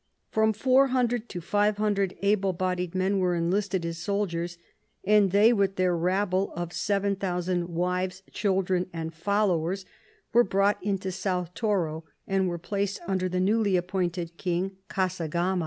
[0.31, 4.57] From 400 to 500 able bodied men were enlisted as soldiers,
[5.03, 9.85] and they, with their rabble of 7,000 wives, children and fol lowers,
[10.33, 15.59] were brought into South Toro, and were placed under the newly appointed king Kasagama.